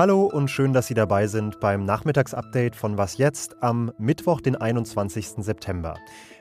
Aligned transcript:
Hallo 0.00 0.24
und 0.24 0.50
schön, 0.50 0.72
dass 0.72 0.86
Sie 0.86 0.94
dabei 0.94 1.26
sind 1.26 1.60
beim 1.60 1.84
Nachmittagsupdate 1.84 2.76
von 2.76 2.98
Was 2.98 3.18
jetzt 3.18 3.62
am 3.62 3.92
Mittwoch, 3.98 4.40
den 4.40 4.56
21. 4.56 5.44
September. 5.44 5.96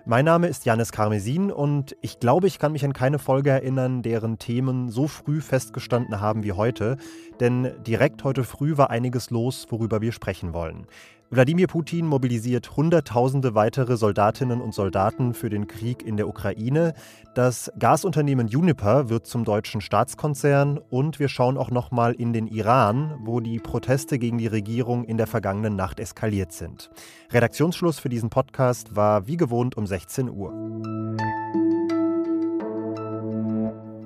Mein 0.05 0.25
Name 0.25 0.47
ist 0.47 0.65
Janis 0.65 0.91
Karmesin 0.91 1.51
und 1.51 1.95
ich 2.01 2.19
glaube, 2.19 2.47
ich 2.47 2.59
kann 2.59 2.71
mich 2.71 2.85
an 2.85 2.93
keine 2.93 3.19
Folge 3.19 3.49
erinnern, 3.49 4.01
deren 4.01 4.37
Themen 4.37 4.89
so 4.89 5.07
früh 5.07 5.41
festgestanden 5.41 6.21
haben 6.21 6.43
wie 6.43 6.53
heute, 6.53 6.97
denn 7.39 7.71
direkt 7.85 8.23
heute 8.23 8.43
früh 8.43 8.77
war 8.77 8.89
einiges 8.89 9.29
los, 9.29 9.67
worüber 9.69 10.01
wir 10.01 10.11
sprechen 10.11 10.53
wollen. 10.53 10.87
Wladimir 11.31 11.67
Putin 11.67 12.07
mobilisiert 12.07 12.75
Hunderttausende 12.75 13.53
weitere 13.53 13.97
Soldatinnen 13.97 14.61
und 14.61 14.73
Soldaten 14.73 15.35
für 15.35 15.51
den 15.51 15.67
Krieg 15.67 16.01
in 16.03 16.17
der 16.17 16.27
Ukraine. 16.27 16.95
Das 17.35 17.71
Gasunternehmen 17.77 18.47
Uniper 18.47 19.09
wird 19.09 19.27
zum 19.27 19.43
deutschen 19.43 19.79
Staatskonzern 19.79 20.79
und 20.89 21.19
wir 21.19 21.29
schauen 21.29 21.59
auch 21.59 21.69
noch 21.69 21.91
mal 21.91 22.13
in 22.13 22.33
den 22.33 22.47
Iran, 22.47 23.19
wo 23.25 23.41
die 23.41 23.59
Proteste 23.59 24.17
gegen 24.17 24.39
die 24.39 24.47
Regierung 24.47 25.03
in 25.03 25.17
der 25.17 25.27
vergangenen 25.27 25.75
Nacht 25.75 25.99
eskaliert 25.99 26.51
sind. 26.51 26.89
Redaktionsschluss 27.31 27.99
für 27.99 28.09
diesen 28.09 28.31
Podcast 28.31 28.95
war 28.95 29.27
wie 29.27 29.37
gewohnt 29.37 29.77
um 29.77 29.85
16 29.85 30.31
Uhr. 30.31 30.51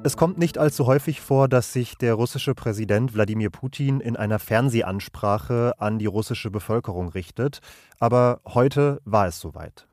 Es 0.05 0.17
kommt 0.17 0.37
nicht 0.37 0.57
allzu 0.57 0.85
häufig 0.85 1.21
vor, 1.21 1.47
dass 1.47 1.71
sich 1.71 1.95
der 1.95 2.15
russische 2.15 2.53
Präsident 2.53 3.13
Wladimir 3.13 3.49
Putin 3.49 4.01
in 4.01 4.17
einer 4.17 4.37
Fernsehansprache 4.37 5.75
an 5.77 5.97
die 5.97 6.07
russische 6.07 6.51
Bevölkerung 6.51 7.07
richtet. 7.07 7.59
Aber 7.99 8.41
heute 8.45 8.99
war 9.05 9.27
es 9.27 9.39
soweit. 9.39 9.87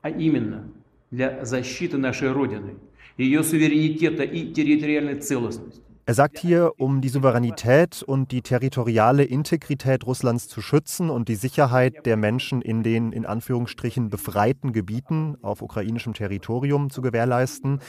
Er 6.11 6.15
sagt 6.15 6.39
hier, 6.39 6.71
um 6.77 6.99
die 6.99 7.09
Souveränität 7.09 8.03
und 8.03 8.31
die 8.31 8.41
territoriale 8.41 9.23
Integrität 9.23 10.05
Russlands 10.05 10.47
zu 10.47 10.59
schützen 10.59 11.11
und 11.11 11.29
die 11.29 11.35
Sicherheit 11.35 12.05
der 12.07 12.17
Menschen 12.17 12.61
in 12.61 12.81
den 12.81 13.11
in 13.11 13.25
Anführungsstrichen 13.25 14.09
befreiten 14.09 14.73
Gebieten 14.73 15.37
auf 15.43 15.61
ukrainischem 15.61 16.13
Territorium 16.13 16.89
zu 16.89 17.01
gewährleisten, 17.03 17.79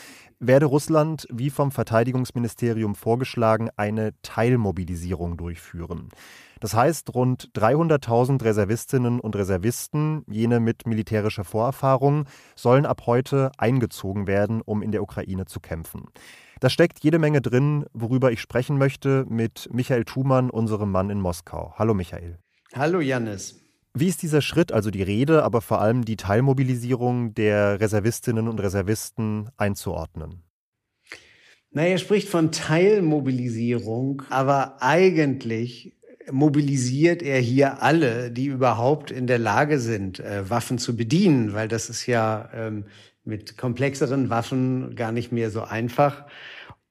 werde 0.43 0.67
Russland, 0.67 1.27
wie 1.31 1.51
vom 1.51 1.71
Verteidigungsministerium 1.71 2.97
vorgeschlagen, 2.97 3.71
eine 3.77 4.13
Teilmobilisierung 4.23 5.37
durchführen. 5.37 6.09
Das 6.61 6.75
heißt, 6.75 7.15
rund 7.15 7.51
300.000 7.55 8.43
Reservistinnen 8.43 9.21
und 9.21 9.37
Reservisten, 9.37 10.25
jene 10.29 10.59
mit 10.61 10.87
militärischer 10.87 11.45
Vorerfahrung, 11.45 12.27
sollen 12.57 12.87
ab 12.87 13.03
heute 13.07 13.53
eingezogen 13.57 14.27
werden, 14.27 14.63
um 14.63 14.83
in 14.83 14.91
der 14.93 15.03
Ukraine 15.03 15.47
zu 15.47 15.61
kämpfen. 15.61 16.09
Da 16.61 16.71
steckt 16.71 17.03
jede 17.03 17.19
Menge 17.19 17.41
drin, 17.41 17.87
worüber 17.93 18.33
ich 18.33 18.41
sprechen 18.41 18.79
möchte 18.79 19.25
mit 19.29 19.69
Michael 19.73 20.05
Thumann, 20.05 20.51
unserem 20.51 20.91
Mann 20.91 21.11
in 21.11 21.21
Moskau. 21.21 21.73
Hallo 21.79 21.95
Michael. 21.95 22.39
Hallo 22.75 23.01
Jannis. 23.01 23.62
Wie 23.95 24.09
ist 24.09 24.23
dieser 24.23 24.41
Schritt, 24.41 24.73
also 24.73 24.91
die 24.91 25.03
Rede, 25.03 25.43
aber 25.43 25.61
vor 25.61 25.81
allem 25.81 26.05
die 26.05 26.17
Teilmobilisierung 26.17 27.35
der 27.35 27.79
Reservistinnen 27.81 28.49
und 28.49 28.59
Reservisten 28.59 29.51
einzuordnen? 29.59 30.43
Na, 31.73 31.85
er 31.85 31.99
spricht 31.99 32.29
von 32.29 32.53
Teilmobilisierung, 32.53 34.23
aber 34.31 34.83
eigentlich 34.83 35.97
mobilisiert 36.31 37.23
er 37.23 37.39
hier 37.39 37.83
alle, 37.83 38.31
die 38.31 38.47
überhaupt 38.47 39.11
in 39.11 39.27
der 39.27 39.39
Lage 39.39 39.79
sind, 39.79 40.21
äh, 40.21 40.49
Waffen 40.49 40.79
zu 40.79 40.97
bedienen, 40.97 41.53
weil 41.53 41.69
das 41.69 41.91
ist 41.91 42.07
ja 42.07 42.49
ähm, 42.55 42.85
mit 43.25 43.57
komplexeren 43.57 44.31
Waffen 44.31 44.95
gar 44.95 45.13
nicht 45.13 45.33
mehr 45.33 45.51
so 45.51 45.63
einfach. 45.63 46.27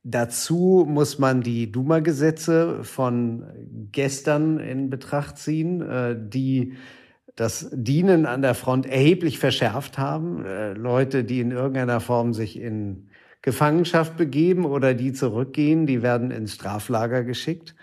Dazu 0.04 0.86
muss 0.88 1.20
man 1.20 1.42
die 1.42 1.72
Duma-Gesetze 1.72 2.84
von 2.84 3.44
gestern 3.92 4.58
in 4.58 4.90
Betracht 4.90 5.38
ziehen, 5.38 5.82
äh, 5.82 6.16
die 6.20 6.74
das 7.36 7.70
Dienen 7.72 8.25
an 8.25 8.42
der 8.42 8.56
Front 8.56 8.86
erheblich 8.86 9.38
verschärft 9.38 9.98
haben. 9.98 10.44
Äh, 10.44 10.74
Leute, 10.74 11.24
die 11.24 11.40
in 11.40 11.52
irgendeiner 11.52 12.00
Form 12.00 12.34
sich 12.34 12.59
in 12.59 13.09
Gefangenschaft 13.44 14.18
begeben 14.18 14.66
oder 14.66 14.94
die 14.94 15.14
zurückgehen, 15.14 15.86
die 15.86 16.02
werden 16.02 16.31
ins 16.31 16.56
Straflager 16.56 17.24
geschickt. 17.24 17.75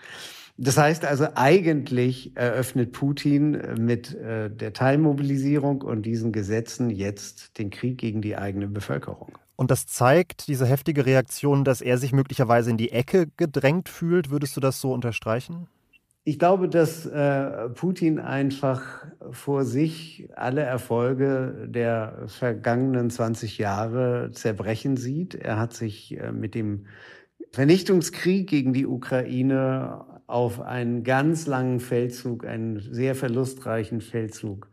Das 0.57 0.77
heißt 0.77 1.05
also, 1.05 1.27
eigentlich 1.35 2.35
eröffnet 2.35 2.91
Putin 2.91 3.57
mit 3.79 4.13
äh, 4.13 4.49
der 4.49 4.73
Teilmobilisierung 4.73 5.81
und 5.83 6.01
diesen 6.01 6.33
Gesetzen 6.33 6.89
jetzt 6.89 7.57
den 7.57 7.69
Krieg 7.69 7.97
gegen 7.97 8.21
die 8.21 8.35
eigene 8.35 8.67
Bevölkerung. 8.67 9.37
Und 9.59 9.71
das 9.71 9.85
zeigt, 9.87 10.47
diese 10.47 10.65
heftige 10.65 11.05
Reaktion, 11.05 11.65
dass 11.65 11.81
er 11.81 11.97
sich 11.97 12.13
möglicherweise 12.13 12.69
in 12.69 12.77
die 12.77 12.93
Ecke 12.93 13.27
gedrängt 13.35 13.89
fühlt. 13.89 14.29
Würdest 14.29 14.55
du 14.55 14.61
das 14.61 14.79
so 14.79 14.93
unterstreichen? 14.93 15.67
Ich 16.23 16.39
glaube, 16.39 16.69
dass 16.69 17.05
äh, 17.05 17.67
Putin 17.67 18.19
einfach 18.19 19.05
vor 19.31 19.65
sich 19.65 20.29
alle 20.33 20.61
Erfolge 20.61 21.67
der 21.67 22.23
vergangenen 22.27 23.09
20 23.09 23.57
Jahre 23.57 24.31
zerbrechen 24.31 24.95
sieht. 24.95 25.35
Er 25.35 25.59
hat 25.59 25.73
sich 25.73 26.17
äh, 26.17 26.31
mit 26.31 26.55
dem 26.55 26.85
Vernichtungskrieg 27.51 28.47
gegen 28.47 28.71
die 28.71 28.85
Ukraine 28.87 30.05
auf 30.25 30.61
einen 30.61 31.03
ganz 31.03 31.47
langen 31.47 31.81
Feldzug, 31.81 32.45
einen 32.45 32.79
sehr 32.79 33.13
verlustreichen 33.13 33.99
Feldzug 33.99 34.69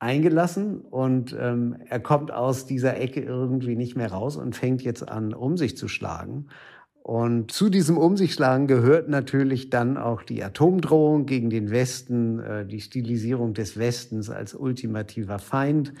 eingelassen 0.00 0.80
und 0.80 1.36
ähm, 1.38 1.76
er 1.88 2.00
kommt 2.00 2.32
aus 2.32 2.66
dieser 2.66 2.96
Ecke 2.98 3.20
irgendwie 3.20 3.76
nicht 3.76 3.96
mehr 3.96 4.10
raus 4.10 4.36
und 4.36 4.56
fängt 4.56 4.82
jetzt 4.82 5.08
an, 5.08 5.34
um 5.34 5.56
sich 5.56 5.76
zu 5.76 5.88
schlagen. 5.88 6.48
Und 7.02 7.50
zu 7.50 7.70
diesem 7.70 7.96
Um 7.96 8.16
sich 8.16 8.34
schlagen 8.34 8.66
gehört 8.66 9.08
natürlich 9.08 9.70
dann 9.70 9.96
auch 9.96 10.22
die 10.22 10.42
Atomdrohung 10.42 11.26
gegen 11.26 11.50
den 11.50 11.70
Westen, 11.70 12.40
äh, 12.40 12.66
die 12.66 12.80
Stilisierung 12.80 13.54
des 13.54 13.78
Westens 13.78 14.30
als 14.30 14.54
ultimativer 14.54 15.38
Feind 15.38 15.92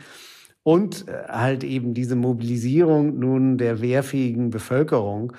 und 0.62 1.08
äh, 1.08 1.24
halt 1.28 1.64
eben 1.64 1.94
diese 1.94 2.16
Mobilisierung 2.16 3.18
nun 3.18 3.58
der 3.58 3.80
wehrfähigen 3.80 4.50
Bevölkerung, 4.50 5.32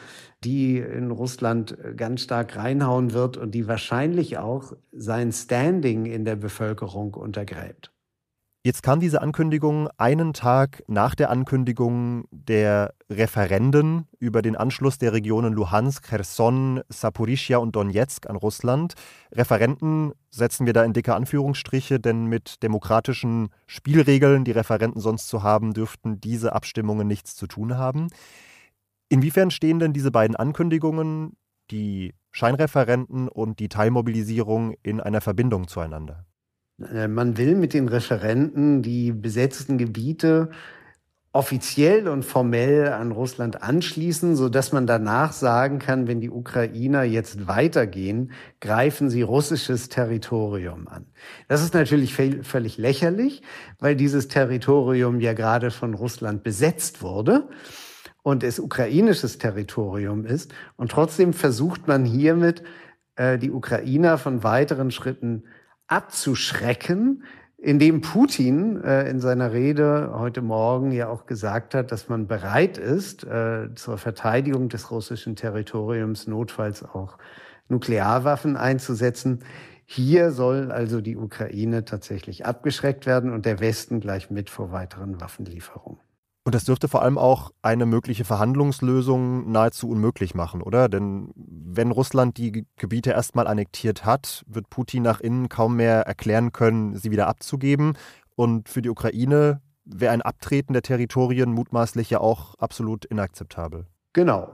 die 0.44 0.78
in 0.78 1.12
Russland 1.12 1.78
äh, 1.80 1.94
ganz 1.96 2.22
stark 2.22 2.56
reinhauen 2.58 3.14
wird 3.14 3.38
und 3.38 3.56
die 3.56 3.68
wahrscheinlich 3.68 4.38
auch 4.38 4.74
sein 4.92 5.32
Standing 5.32 6.06
in 6.06 6.26
der 6.26 6.36
Bevölkerung 6.36 7.14
untergräbt. 7.14 7.92
Jetzt 8.64 8.84
kam 8.84 9.00
diese 9.00 9.24
Ankündigung 9.24 9.90
einen 9.98 10.34
Tag 10.34 10.84
nach 10.88 11.16
der 11.16 11.32
Ankündigung 11.32 12.26
der 12.30 12.94
Referenden 13.10 14.08
über 14.20 14.44
den 14.44 14.56
Anschluss 14.56 15.00
der 15.00 15.14
Regionen 15.14 15.52
Luhansk, 15.54 16.08
Cherson, 16.08 16.82
Saporischia 16.88 17.58
und 17.58 17.76
Donetsk 17.76 18.30
an 18.30 18.36
Russland. 18.36 18.94
Referenden 19.32 20.12
setzen 20.30 20.68
wir 20.68 20.74
da 20.74 20.84
in 20.84 20.94
dicke 20.94 21.16
Anführungsstriche, 21.16 22.00
denn 22.00 22.26
mit 22.26 22.62
demokratischen 22.62 23.50
Spielregeln, 23.66 24.44
die 24.46 24.52
Referenden 24.52 25.02
sonst 25.02 25.28
zu 25.28 25.42
haben, 25.42 25.74
dürften 25.74 26.22
diese 26.22 26.54
Abstimmungen 26.54 27.08
nichts 27.08 27.36
zu 27.36 27.48
tun 27.48 27.80
haben. 27.80 28.10
Inwiefern 29.10 29.50
stehen 29.50 29.80
denn 29.80 29.92
diese 29.92 30.12
beiden 30.12 30.36
Ankündigungen, 30.36 31.36
die 31.72 32.14
Scheinreferenten 32.30 33.28
und 33.28 33.58
die 33.58 33.70
Teilmobilisierung, 33.70 34.76
in 34.84 35.02
einer 35.02 35.22
Verbindung 35.22 35.68
zueinander? 35.68 36.28
Äh, 36.84 37.08
man 37.08 37.38
will 37.38 37.56
mit 37.56 37.74
den 37.74 37.88
Referenten 37.88 38.82
die 38.82 39.12
besetzten 39.12 39.78
Gebiete 39.78 40.50
offiziell 41.34 42.10
und 42.10 42.26
formell 42.26 42.90
an 42.90 43.12
Russland 43.12 43.64
anschließen, 43.64 44.36
so 44.36 44.50
dass 44.50 44.74
man 44.74 44.86
danach 44.86 45.32
sagen 45.32 45.80
kann, 45.80 46.08
wenn 46.08 46.20
die 46.20 46.30
Ukrainer 46.30 47.04
jetzt 47.04 47.48
weitergehen, 47.48 48.32
greifen 48.60 49.10
sie 49.10 49.22
russisches 49.22 49.88
Territorium 49.88 50.90
an. 50.90 51.06
Das 51.48 51.62
ist 51.64 51.74
natürlich 51.74 52.16
völlig 52.16 52.78
lächerlich, 52.78 53.44
weil 53.80 53.96
dieses 53.96 54.28
Territorium 54.28 55.22
ja 55.22 55.32
gerade 55.32 55.72
von 55.72 55.94
Russland 55.94 56.44
besetzt 56.44 57.02
wurde 57.02 57.48
und 58.24 58.44
es 58.44 58.60
ukrainisches 58.60 59.38
Territorium 59.38 60.26
ist. 60.26 60.54
Und 60.76 60.92
trotzdem 60.92 61.32
versucht 61.32 61.88
man 61.88 62.04
hiermit, 62.04 62.62
äh, 63.16 63.38
die 63.38 63.52
Ukrainer 63.52 64.18
von 64.18 64.44
weiteren 64.44 64.92
Schritten 64.92 65.44
abzuschrecken, 65.92 67.24
indem 67.58 68.02
Putin 68.02 68.82
äh, 68.82 69.10
in 69.10 69.20
seiner 69.20 69.52
Rede 69.52 70.14
heute 70.16 70.42
Morgen 70.42 70.92
ja 70.92 71.10
auch 71.10 71.26
gesagt 71.26 71.76
hat, 71.76 71.92
dass 71.92 72.10
man 72.10 72.28
bereit 72.28 72.78
ist, 72.78 73.24
äh, 73.24 73.70
zur 73.76 73.98
Verteidigung 73.98 74.70
des 74.70 74.90
russischen 74.90 75.36
Territoriums 75.36 76.28
notfalls 76.28 76.84
auch 76.84 77.18
Nuklearwaffen 77.68 78.58
einzusetzen. 78.58 79.40
Hier 79.86 80.32
soll 80.32 80.72
also 80.72 81.02
die 81.02 81.18
Ukraine 81.18 81.84
tatsächlich 81.84 82.46
abgeschreckt 82.46 83.06
werden 83.06 83.32
und 83.32 83.46
der 83.46 83.60
Westen 83.60 84.00
gleich 84.00 84.32
mit 84.32 84.50
vor 84.50 84.72
weiteren 84.72 85.20
Waffenlieferungen. 85.20 86.00
Und 86.44 86.56
das 86.56 86.64
dürfte 86.64 86.88
vor 86.88 87.04
allem 87.04 87.20
auch 87.20 87.52
eine 87.62 87.86
mögliche 87.86 88.26
Verhandlungslösung 88.26 89.52
nahezu 89.52 89.90
unmöglich 89.90 90.34
machen, 90.34 90.64
oder? 90.64 90.90
Denn 90.90 91.32
wenn 91.36 91.92
Russland 91.92 92.38
die 92.38 92.66
Gebiete 92.78 93.12
erstmal 93.12 93.46
annektiert 93.46 94.06
hat, 94.06 94.44
wird 94.48 94.70
Putin 94.72 95.04
nach 95.04 95.20
innen 95.20 95.50
kaum 95.50 95.76
mehr 95.76 96.02
erklären 96.02 96.52
können, 96.52 96.98
sie 96.98 97.12
wieder 97.12 97.28
abzugeben. 97.28 97.94
Und 98.36 98.70
für 98.70 98.82
die 98.82 98.90
Ukraine 98.90 99.62
wäre 99.86 100.14
ein 100.14 100.24
Abtreten 100.24 100.74
der 100.74 100.82
Territorien 100.82 101.52
mutmaßlich 101.52 102.10
ja 102.10 102.20
auch 102.20 102.56
absolut 102.56 103.06
inakzeptabel. 103.06 103.86
Genau. 104.14 104.50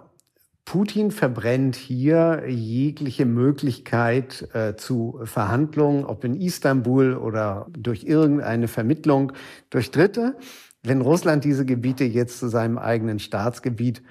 Putin 0.66 1.12
verbrennt 1.12 1.78
hier 1.78 2.44
jegliche 2.46 3.26
Möglichkeit 3.26 4.50
äh, 4.54 4.76
zu 4.76 5.22
Verhandlungen, 5.24 6.04
ob 6.04 6.26
in 6.26 6.36
Istanbul 6.36 7.16
oder 7.16 7.68
durch 7.70 8.04
irgendeine 8.04 8.68
Vermittlung 8.68 9.32
durch 9.70 9.92
Dritte. 9.92 10.36
Wenn 10.88 11.02
Russland 11.02 11.44
diese 11.44 11.66
Gebiete 11.66 12.06
jetzt 12.06 12.40
zu 12.40 12.48
seinem 12.48 12.78
eigenen 12.78 13.20
Staatsgebiet 13.20 14.02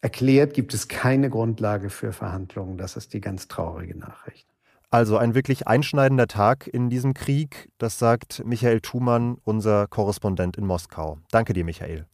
erklärt, 0.00 0.52
gibt 0.52 0.74
es 0.74 0.88
keine 0.88 1.30
Grundlage 1.30 1.90
für 1.90 2.12
Verhandlungen. 2.12 2.76
Das 2.76 2.96
ist 2.96 3.12
die 3.12 3.20
ganz 3.20 3.46
traurige 3.46 3.96
Nachricht. 3.96 4.48
Also 4.90 5.16
ein 5.16 5.36
wirklich 5.36 5.68
einschneidender 5.68 6.26
Tag 6.26 6.66
in 6.66 6.90
diesem 6.90 7.14
Krieg, 7.14 7.70
das 7.78 8.00
sagt 8.00 8.44
Michael 8.44 8.80
Thumann, 8.80 9.36
unser 9.44 9.86
Korrespondent 9.86 10.56
in 10.56 10.66
Moskau. 10.66 11.18
Danke 11.30 11.52
dir, 11.52 11.64
Michael. 11.64 12.06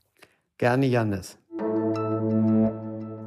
Gerne, 0.58 0.84
Jannis. 0.84 1.38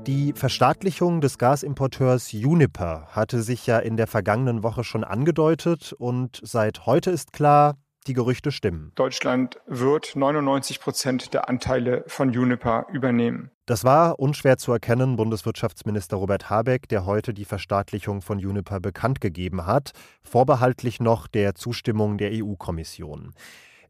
Die 0.05 0.33
Verstaatlichung 0.33 1.21
des 1.21 1.39
Gasimporteurs 1.39 2.33
Uniper 2.33 3.07
hatte 3.09 3.41
sich 3.41 3.65
ja 3.65 3.79
in 3.79 3.97
der 3.97 4.05
vergangenen 4.05 4.61
Woche 4.61 4.83
schon 4.83 5.03
angedeutet 5.03 5.93
und 5.93 6.39
seit 6.43 6.85
heute 6.85 7.09
ist 7.09 7.33
klar, 7.33 7.77
die 8.03 8.13
Gerüchte 8.13 8.51
stimmen. 8.51 8.91
Deutschland 8.95 9.59
wird 9.67 10.15
99 10.15 10.79
Prozent 10.79 11.33
der 11.33 11.49
Anteile 11.49 12.03
von 12.07 12.29
Uniper 12.29 12.87
übernehmen. 12.91 13.51
Das 13.65 13.83
war 13.83 14.19
unschwer 14.19 14.57
zu 14.57 14.73
erkennen, 14.73 15.15
Bundeswirtschaftsminister 15.15 16.17
Robert 16.17 16.49
Habeck, 16.49 16.89
der 16.89 17.05
heute 17.05 17.33
die 17.33 17.45
Verstaatlichung 17.45 18.21
von 18.21 18.37
Uniper 18.37 18.79
bekannt 18.79 19.21
gegeben 19.21 19.65
hat, 19.65 19.91
vorbehaltlich 20.21 20.99
noch 20.99 21.27
der 21.27 21.55
Zustimmung 21.55 22.17
der 22.17 22.31
EU-Kommission. 22.33 23.33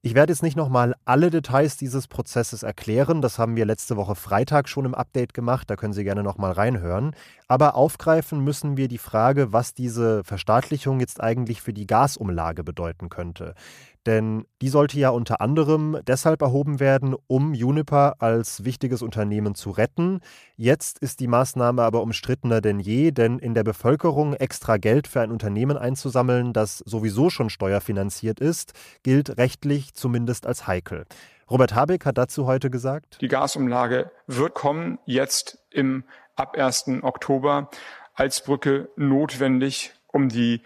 Ich 0.06 0.16
werde 0.16 0.34
jetzt 0.34 0.44
nicht 0.44 0.58
nochmal 0.58 0.96
alle 1.06 1.30
Details 1.30 1.78
dieses 1.78 2.10
Prozesses 2.10 2.62
erklären. 2.62 3.22
Das 3.22 3.40
haben 3.40 3.56
wir 3.56 3.66
letzte 3.66 3.96
Woche 3.96 4.16
Freitag 4.16 4.68
schon 4.68 4.84
im 4.84 4.94
Update 4.94 5.34
gemacht. 5.34 5.70
Da 5.70 5.78
können 5.78 5.94
Sie 5.94 6.04
gerne 6.04 6.24
nochmal 6.24 6.52
reinhören. 6.52 7.16
Aber 7.48 7.76
aufgreifen 7.76 8.42
müssen 8.42 8.76
wir 8.76 8.90
die 8.90 8.98
Frage, 8.98 9.54
was 9.54 9.74
diese 9.74 10.26
Verstaatlichung 10.26 11.00
jetzt 11.00 11.22
eigentlich 11.24 11.62
für 11.62 11.72
die 11.72 11.88
Gasumlage 11.88 12.66
bedeuten 12.66 13.08
könnte. 13.08 13.56
Denn 14.06 14.46
die 14.62 14.70
sollte 14.70 15.00
ja 15.00 15.10
unter 15.10 15.40
anderem 15.40 15.98
deshalb 16.06 16.42
erhoben 16.42 16.80
werden, 16.80 17.16
um 17.28 17.54
Juniper 17.54 18.16
als 18.20 18.66
wichtiges 18.66 19.02
Unternehmen 19.02 19.56
zu 19.56 19.72
retten. 19.72 20.20
Jetzt 20.56 21.00
ist 21.00 21.20
die 21.20 21.28
Maßnahme 21.28 21.82
aber 21.82 22.02
umstrittener 22.02 22.60
denn 22.60 22.80
je, 22.80 23.12
denn 23.12 23.40
in 23.40 23.54
der 23.54 23.64
Bevölkerung 23.64 24.34
extra 24.34 24.78
Geld 24.78 25.08
für 25.08 25.22
ein 25.22 25.32
Unternehmen 25.32 25.78
einzusammeln, 25.78 26.52
das 26.52 26.80
sowieso 26.80 27.30
schon 27.30 27.50
steuerfinanziert 27.50 28.40
ist, 28.40 28.74
gilt 29.04 29.38
rechtlich 29.38 29.94
zumindest 29.94 30.46
als 30.46 30.68
heikel. 30.68 31.06
Robert 31.50 31.76
Habeck 31.76 32.06
hat 32.06 32.18
dazu 32.18 32.46
heute 32.46 32.70
gesagt, 32.70 33.18
die 33.22 33.28
Gasumlage 33.28 34.12
wird 34.28 34.54
kommen, 34.54 35.00
jetzt 35.06 35.60
im 35.70 36.04
ab 36.36 36.58
1. 36.58 36.86
Oktober 37.04 37.70
als 38.14 38.44
Brücke 38.44 38.90
notwendig, 38.96 39.94
um 40.08 40.30
die 40.30 40.62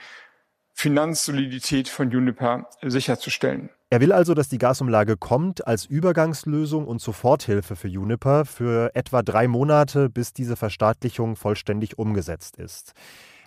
Finanzsolidität 0.79 1.89
von 1.89 2.11
Juniper 2.11 2.69
sicherzustellen. 2.83 3.71
Er 3.89 3.99
will 3.99 4.11
also, 4.11 4.35
dass 4.35 4.47
die 4.47 4.59
Gasumlage 4.59 5.17
kommt 5.17 5.65
als 5.65 5.85
Übergangslösung 5.85 6.85
und 6.85 7.01
Soforthilfe 7.01 7.75
für 7.75 7.87
Juniper 7.87 8.45
für 8.45 8.91
etwa 8.93 9.23
drei 9.23 9.47
Monate, 9.47 10.07
bis 10.07 10.33
diese 10.33 10.55
Verstaatlichung 10.55 11.35
vollständig 11.35 11.97
umgesetzt 11.97 12.57
ist. 12.57 12.93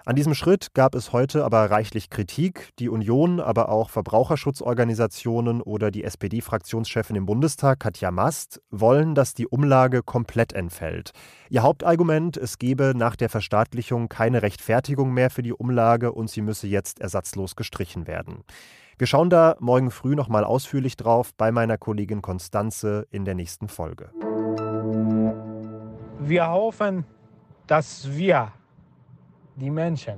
An 0.07 0.17
diesem 0.17 0.35
Schritt 0.35 0.73
gab 0.73 0.95
es 0.95 1.13
heute 1.13 1.45
aber 1.45 1.71
reichlich 1.71 2.09
Kritik. 2.09 2.71
Die 2.79 2.89
Union, 2.89 3.39
aber 3.39 3.69
auch 3.69 3.91
Verbraucherschutzorganisationen 3.91 5.61
oder 5.61 5.91
die 5.91 6.05
SPD-Fraktionschefin 6.05 7.17
im 7.17 7.27
Bundestag, 7.27 7.81
Katja 7.81 8.11
Mast, 8.11 8.63
wollen, 8.71 9.15
dass 9.15 9.35
die 9.35 9.47
Umlage 9.47 10.03
komplett 10.03 10.55
entfällt. 10.55 11.11
Ihr 11.51 11.63
Hauptargument, 11.63 12.39
es 12.39 12.59
gebe 12.59 12.95
nach 12.97 13.15
der 13.15 13.29
Verstaatlichung 13.29 14.09
keine 14.09 14.41
Rechtfertigung 14.43 15.13
mehr 15.13 15.29
für 15.29 15.43
die 15.43 15.53
Umlage 15.53 16.13
und 16.13 16.31
sie 16.31 16.41
müsse 16.41 16.67
jetzt 16.67 17.01
ersatzlos 17.01 17.55
gestrichen 17.55 18.07
werden. 18.07 18.45
Wir 18.97 19.07
schauen 19.07 19.29
da 19.29 19.57
morgen 19.61 19.91
früh 19.91 20.15
nochmal 20.15 20.45
ausführlich 20.45 20.97
drauf 20.97 21.33
bei 21.37 21.53
meiner 21.53 21.77
Kollegin 21.77 22.23
Konstanze 22.23 23.07
in 23.11 23.27
der 23.27 23.35
nächsten 23.35 23.69
Folge. 23.69 24.11
Wir 26.21 26.49
hoffen, 26.49 27.05
dass 27.67 28.11
wir 28.11 28.53
die 29.61 29.71
Menschen, 29.71 30.15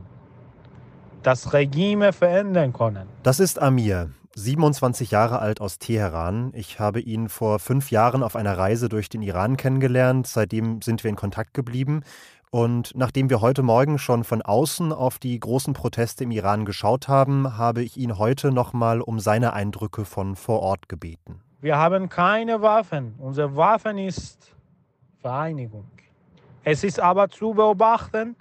das 1.22 1.52
Regime 1.52 2.12
verändern 2.12 2.72
können. 2.72 3.08
Das 3.22 3.40
ist 3.40 3.60
Amir, 3.60 4.10
27 4.34 5.10
Jahre 5.10 5.40
alt 5.40 5.60
aus 5.60 5.78
Teheran. 5.78 6.52
Ich 6.54 6.80
habe 6.80 7.00
ihn 7.00 7.28
vor 7.28 7.58
fünf 7.58 7.90
Jahren 7.90 8.22
auf 8.22 8.36
einer 8.36 8.56
Reise 8.56 8.88
durch 8.88 9.08
den 9.08 9.22
Iran 9.22 9.56
kennengelernt. 9.56 10.26
Seitdem 10.26 10.80
sind 10.80 11.04
wir 11.04 11.10
in 11.10 11.16
Kontakt 11.16 11.54
geblieben. 11.54 12.02
Und 12.50 12.92
nachdem 12.94 13.30
wir 13.30 13.40
heute 13.40 13.62
Morgen 13.62 13.98
schon 13.98 14.24
von 14.24 14.42
außen 14.42 14.92
auf 14.92 15.18
die 15.18 15.38
großen 15.38 15.72
Proteste 15.72 16.24
im 16.24 16.30
Iran 16.30 16.64
geschaut 16.64 17.08
haben, 17.08 17.56
habe 17.56 17.82
ich 17.82 17.96
ihn 17.96 18.18
heute 18.18 18.52
nochmal 18.52 19.00
um 19.00 19.20
seine 19.20 19.54
Eindrücke 19.54 20.04
von 20.04 20.36
vor 20.36 20.60
Ort 20.60 20.88
gebeten. 20.88 21.40
Wir 21.60 21.78
haben 21.78 22.08
keine 22.08 22.60
Waffen. 22.60 23.14
Unsere 23.18 23.56
Waffen 23.56 23.96
ist 23.96 24.52
Vereinigung. 25.20 25.88
Es 26.64 26.84
ist 26.84 27.00
aber 27.00 27.28
zu 27.28 27.54
beobachten, 27.54 28.36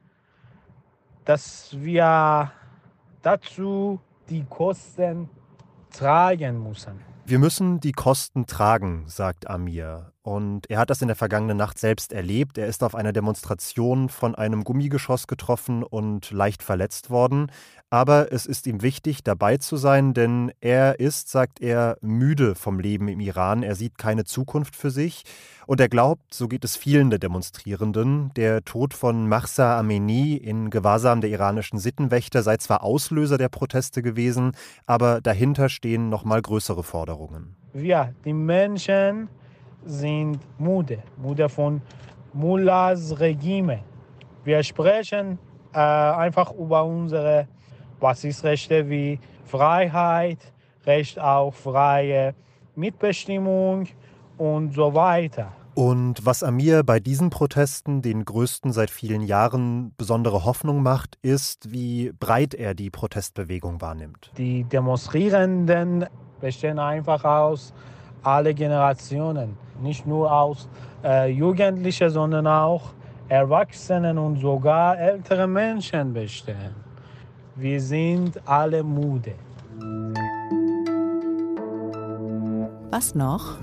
dass 1.25 1.75
wir 1.79 2.51
dazu 3.21 4.00
die 4.29 4.44
Kosten 4.45 5.29
tragen 5.91 6.63
müssen. 6.63 7.00
Wir 7.25 7.39
müssen 7.39 7.79
die 7.79 7.91
Kosten 7.91 8.45
tragen, 8.45 9.03
sagt 9.07 9.47
Amir. 9.50 10.12
Und 10.23 10.69
er 10.69 10.77
hat 10.77 10.91
das 10.91 11.01
in 11.01 11.07
der 11.07 11.15
vergangenen 11.15 11.57
Nacht 11.57 11.79
selbst 11.79 12.13
erlebt. 12.13 12.59
Er 12.59 12.68
ist 12.68 12.83
auf 12.83 12.94
einer 12.94 13.12
Demonstration 13.12 14.07
von 14.07 14.35
einem 14.35 14.63
Gummigeschoss 14.63 15.25
getroffen 15.25 15.81
und 15.81 16.29
leicht 16.29 16.62
verletzt 16.62 17.09
worden. 17.09 17.51
Aber 17.89 18.31
es 18.31 18.45
ist 18.45 18.68
ihm 18.68 18.83
wichtig, 18.83 19.23
dabei 19.23 19.57
zu 19.57 19.77
sein, 19.77 20.13
denn 20.13 20.51
er 20.62 21.00
ist, 21.00 21.29
sagt 21.29 21.59
er, 21.59 21.97
müde 22.01 22.53
vom 22.53 22.79
Leben 22.79 23.07
im 23.07 23.19
Iran. 23.19 23.63
Er 23.63 23.75
sieht 23.75 23.97
keine 23.97 24.23
Zukunft 24.23 24.75
für 24.75 24.91
sich. 24.91 25.23
Und 25.65 25.81
er 25.81 25.89
glaubt, 25.89 26.33
so 26.33 26.47
geht 26.47 26.63
es 26.65 26.77
vielen 26.77 27.09
der 27.09 27.19
Demonstrierenden, 27.19 28.31
der 28.35 28.63
Tod 28.63 28.94
von 28.94 29.27
Mahsa 29.27 29.79
Amini 29.79 30.35
in 30.35 30.69
Gewahrsam 30.69 31.21
der 31.21 31.31
iranischen 31.31 31.79
Sittenwächter 31.79 32.44
sei 32.44 32.57
zwar 32.57 32.83
Auslöser 32.83 33.38
der 33.38 33.50
Proteste 33.50 34.01
gewesen, 34.01 34.51
aber 34.85 35.21
dahinter 35.21 35.69
stehen 35.69 36.09
noch 36.09 36.25
mal 36.25 36.41
größere 36.41 36.83
Forderungen. 36.83 37.56
Wir, 37.74 38.13
die 38.25 38.33
Menschen, 38.33 39.29
sind 39.85 40.39
müde, 40.59 40.99
müde 41.17 41.49
von 41.49 41.81
Mullahs 42.33 43.19
Regime. 43.19 43.79
Wir 44.43 44.63
sprechen 44.63 45.37
äh, 45.73 45.79
einfach 45.79 46.51
über 46.53 46.83
unsere 46.83 47.47
Basisrechte 48.00 48.89
wie 48.89 49.19
Freiheit, 49.45 50.39
Recht 50.85 51.19
auf 51.19 51.55
freie 51.57 52.33
Mitbestimmung 52.75 53.88
und 54.38 54.73
so 54.73 54.93
weiter. 54.95 55.51
Und 55.73 56.25
was 56.25 56.43
Amir 56.43 56.83
bei 56.83 57.00
diesen 57.00 57.29
Protesten, 57.29 58.01
den 58.01 58.25
größten 58.25 58.73
seit 58.73 58.89
vielen 58.89 59.21
Jahren, 59.21 59.93
besondere 59.95 60.43
Hoffnung 60.43 60.83
macht, 60.83 61.17
ist, 61.21 61.71
wie 61.71 62.11
breit 62.19 62.53
er 62.53 62.73
die 62.73 62.89
Protestbewegung 62.89 63.79
wahrnimmt. 63.79 64.31
Die 64.38 64.65
Demonstrierenden 64.65 66.07
bestehen 66.41 66.79
einfach 66.79 67.23
aus 67.23 67.73
alle 68.23 68.53
Generationen, 68.53 69.57
nicht 69.81 70.05
nur 70.05 70.31
aus 70.31 70.69
äh, 71.03 71.29
Jugendlichen, 71.31 72.09
sondern 72.09 72.47
auch 72.47 72.91
Erwachsenen 73.27 74.17
und 74.17 74.39
sogar 74.39 74.99
ältere 74.99 75.47
Menschen 75.47 76.13
bestehen. 76.13 76.75
Wir 77.55 77.81
sind 77.81 78.39
alle 78.45 78.83
müde. 78.83 79.33
Was 82.91 83.15
noch? 83.15 83.57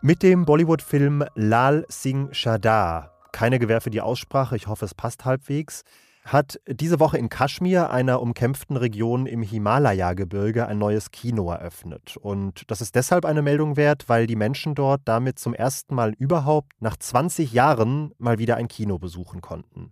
Mit 0.00 0.22
dem 0.22 0.44
Bollywood-Film 0.44 1.24
Lal 1.34 1.84
Singh 1.88 2.30
Chadha, 2.32 3.10
keine 3.32 3.58
Gewähr 3.58 3.80
für 3.80 3.90
die 3.90 4.00
Aussprache, 4.00 4.56
ich 4.56 4.66
hoffe 4.66 4.84
es 4.84 4.94
passt 4.94 5.24
halbwegs, 5.24 5.84
hat 6.24 6.58
diese 6.66 7.00
Woche 7.00 7.18
in 7.18 7.28
Kaschmir, 7.28 7.90
einer 7.90 8.22
umkämpften 8.22 8.76
Region 8.76 9.26
im 9.26 9.42
Himalaya-Gebirge, 9.42 10.66
ein 10.66 10.78
neues 10.78 11.10
Kino 11.10 11.50
eröffnet. 11.50 12.16
Und 12.16 12.70
das 12.70 12.80
ist 12.80 12.94
deshalb 12.94 13.26
eine 13.26 13.42
Meldung 13.42 13.76
wert, 13.76 14.08
weil 14.08 14.26
die 14.26 14.36
Menschen 14.36 14.74
dort 14.74 15.02
damit 15.04 15.38
zum 15.38 15.52
ersten 15.52 15.94
Mal 15.94 16.14
überhaupt 16.18 16.72
nach 16.80 16.96
20 16.96 17.52
Jahren 17.52 18.12
mal 18.18 18.38
wieder 18.38 18.56
ein 18.56 18.68
Kino 18.68 18.98
besuchen 18.98 19.42
konnten. 19.42 19.90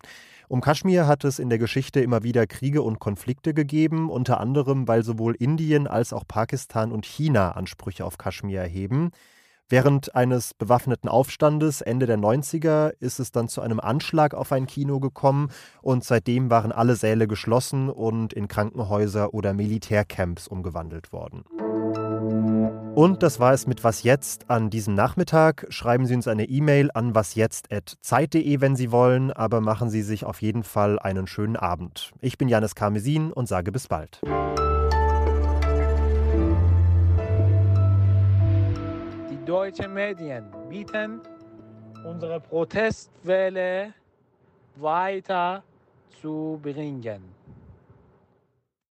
Um 0.49 0.61
Kaschmir 0.61 1.07
hat 1.07 1.25
es 1.25 1.39
in 1.39 1.51
der 1.51 1.59
Geschichte 1.59 2.01
immer 2.01 2.23
wieder 2.23 2.47
Kriege 2.47 2.83
und 2.83 2.99
Konflikte 2.99 3.53
gegeben, 3.53 4.11
unter 4.11 4.41
anderem, 4.41 4.89
weil 4.89 5.03
sowohl 5.03 5.35
Indien 5.35 5.87
als 5.87 6.13
auch 6.13 6.27
Pakistan 6.27 6.93
und 6.93 7.05
China 7.07 7.53
Ansprüche 7.53 8.05
auf 8.05 8.19
Kaschmir 8.19 8.61
erheben. 8.61 9.13
Während 9.69 10.15
eines 10.15 10.55
bewaffneten 10.55 11.09
Aufstandes 11.09 11.81
Ende 11.81 12.07
der 12.07 12.19
90er 12.19 12.93
ist 13.01 13.21
es 13.21 13.33
dann 13.33 13.49
zu 13.49 13.61
einem 13.63 13.81
Anschlag 13.81 14.35
auf 14.35 14.53
ein 14.53 14.67
Kino 14.67 15.01
gekommen 15.01 15.49
und 15.81 16.05
seitdem 16.05 16.51
waren 16.51 16.73
alle 16.73 16.97
Säle 16.97 17.27
geschlossen 17.27 17.89
und 17.89 18.33
in 18.33 18.49
Krankenhäuser 18.49 19.33
oder 19.33 19.55
Militärcamps 19.55 20.47
umgewandelt 20.47 21.13
worden. 21.13 21.45
Und 22.95 23.23
das 23.23 23.41
war 23.41 23.55
es 23.55 23.67
mit 23.67 23.85
Was 23.85 24.03
jetzt 24.03 24.51
an 24.51 24.69
diesem 24.69 24.95
Nachmittag. 24.95 25.67
Schreiben 25.71 26.05
Sie 26.05 26.15
uns 26.15 26.29
eine 26.29 26.45
E-Mail 26.45 26.91
an 26.93 27.15
wasjetzt.zeit.de, 27.15 28.61
wenn 28.61 28.77
Sie 28.77 28.93
wollen, 28.93 29.33
aber 29.33 29.63
machen 29.63 29.89
Sie 29.89 30.03
sich 30.03 30.27
auf 30.27 30.43
jeden 30.43 30.63
Fall 30.63 30.99
einen 30.99 31.27
schönen 31.27 31.57
Abend. 31.57 32.13
Ich 32.21 32.37
bin 32.37 32.49
Janis 32.49 32.75
Karmesin 32.75 33.33
und 33.33 33.49
sage 33.49 33.73
bis 33.73 33.89
bald. 33.89 34.21
Deutschen 39.45 39.93
Medien 39.93 40.45
bieten 40.69 41.21
unsere 42.05 42.41
Protestwelle 42.41 43.93
weiter 44.77 45.63
zu 46.21 46.59
bringen. 46.63 47.23